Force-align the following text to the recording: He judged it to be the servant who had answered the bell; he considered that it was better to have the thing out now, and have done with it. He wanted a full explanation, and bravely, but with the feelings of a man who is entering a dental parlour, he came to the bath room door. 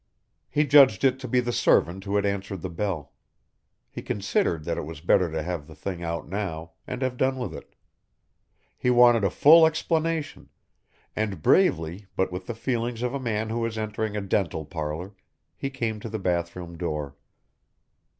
He 0.49 0.65
judged 0.65 1.03
it 1.03 1.19
to 1.19 1.27
be 1.27 1.41
the 1.41 1.51
servant 1.53 2.05
who 2.05 2.15
had 2.15 2.25
answered 2.25 2.63
the 2.63 2.71
bell; 2.71 3.11
he 3.87 4.01
considered 4.01 4.63
that 4.63 4.75
it 4.75 4.81
was 4.81 4.99
better 4.99 5.31
to 5.31 5.43
have 5.43 5.67
the 5.67 5.75
thing 5.75 6.01
out 6.01 6.27
now, 6.27 6.71
and 6.87 7.03
have 7.03 7.17
done 7.17 7.37
with 7.37 7.53
it. 7.53 7.75
He 8.75 8.89
wanted 8.89 9.23
a 9.23 9.29
full 9.29 9.63
explanation, 9.67 10.49
and 11.15 11.43
bravely, 11.43 12.07
but 12.15 12.31
with 12.31 12.47
the 12.47 12.55
feelings 12.55 13.03
of 13.03 13.13
a 13.13 13.19
man 13.19 13.49
who 13.51 13.63
is 13.63 13.77
entering 13.77 14.17
a 14.17 14.21
dental 14.21 14.65
parlour, 14.65 15.13
he 15.55 15.69
came 15.69 15.99
to 15.99 16.09
the 16.09 16.17
bath 16.17 16.55
room 16.55 16.79
door. 16.79 17.15